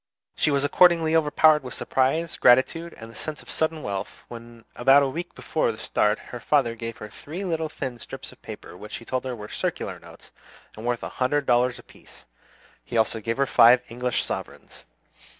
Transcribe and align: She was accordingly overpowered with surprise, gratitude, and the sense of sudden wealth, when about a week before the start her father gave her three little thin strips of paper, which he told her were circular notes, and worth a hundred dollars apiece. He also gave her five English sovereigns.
She 0.35 0.49
was 0.49 0.63
accordingly 0.63 1.15
overpowered 1.15 1.61
with 1.61 1.75
surprise, 1.75 2.35
gratitude, 2.35 2.95
and 2.97 3.11
the 3.11 3.15
sense 3.15 3.43
of 3.43 3.51
sudden 3.51 3.83
wealth, 3.83 4.25
when 4.29 4.65
about 4.75 5.03
a 5.03 5.07
week 5.07 5.35
before 5.35 5.71
the 5.71 5.77
start 5.77 6.17
her 6.17 6.39
father 6.39 6.73
gave 6.73 6.97
her 6.97 7.07
three 7.07 7.45
little 7.45 7.69
thin 7.69 7.99
strips 7.99 8.31
of 8.31 8.41
paper, 8.41 8.75
which 8.75 8.95
he 8.95 9.05
told 9.05 9.25
her 9.25 9.35
were 9.35 9.47
circular 9.47 9.99
notes, 9.99 10.31
and 10.75 10.87
worth 10.87 11.03
a 11.03 11.09
hundred 11.21 11.45
dollars 11.45 11.77
apiece. 11.77 12.25
He 12.83 12.97
also 12.97 13.21
gave 13.21 13.37
her 13.37 13.45
five 13.45 13.83
English 13.89 14.25
sovereigns. 14.25 14.87